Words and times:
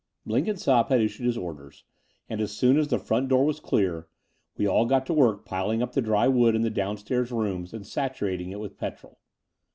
•it>^c^;^c^v 0.25 0.25
«XVI 0.25 0.31
Blenkinsopp 0.41 0.89
had 0.89 0.99
issued 1.01 1.27
his 1.27 1.37
orders; 1.37 1.83
and, 2.27 2.41
as 2.41 2.51
soon 2.51 2.75
as 2.79 2.87
the 2.87 2.97
front 2.97 3.27
door 3.29 3.45
was 3.45 3.59
clear, 3.59 4.07
we 4.57 4.65
all 4.67 4.87
got 4.87 5.05
to 5.05 5.13
work 5.13 5.45
piling 5.45 5.83
up 5.83 5.91
the 5.93 6.01
dry 6.01 6.27
wood 6.27 6.55
in 6.55 6.63
the 6.63 6.71
downstairs 6.71 7.31
rooms 7.31 7.71
and 7.71 7.85
saturating 7.85 8.49
it 8.49 8.59
with 8.59 8.79
petrol. 8.79 9.19